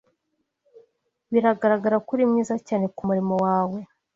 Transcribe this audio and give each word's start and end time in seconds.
Biragaragara 1.31 1.95
ko 2.05 2.09
uri 2.15 2.23
mwiza 2.31 2.55
cyane 2.67 2.85
kumurimo 2.95 3.35
wawe. 3.45 3.79